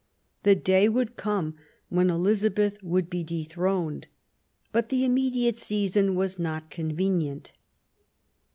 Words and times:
The 0.41 0.55
day 0.55 0.89
would 0.89 1.15
come 1.15 1.57
when 1.89 2.09
Elizabeth 2.09 2.81
would 2.81 3.07
be 3.07 3.23
dethroned; 3.23 4.07
but 4.71 4.89
the 4.89 5.05
immediate 5.05 5.57
season 5.57 6.15
was 6.15 6.39
not 6.39 6.71
convenient. 6.71 7.51